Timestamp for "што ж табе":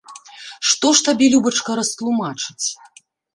0.69-1.25